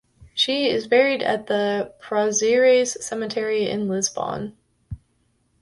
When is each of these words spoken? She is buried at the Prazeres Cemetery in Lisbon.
She 0.33 0.67
is 0.67 0.87
buried 0.87 1.21
at 1.21 1.45
the 1.45 1.93
Prazeres 2.01 2.99
Cemetery 3.03 3.69
in 3.69 3.87
Lisbon. 3.87 4.57